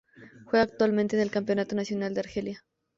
[0.45, 2.65] Juega actualmente en el Campeonato Nacional de Argelia.